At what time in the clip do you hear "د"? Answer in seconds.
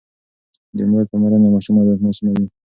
0.77-0.79, 1.49-1.53